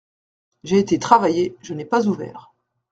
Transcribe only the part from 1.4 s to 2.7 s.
je n’ai pas ouvert.